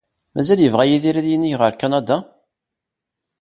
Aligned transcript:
Mazal 0.35 0.59
yebɣa 0.61 0.85
Yidir 0.85 1.15
ad 1.17 1.27
yinig 1.29 1.55
ɣer 1.57 1.73
Kanada? 1.81 2.17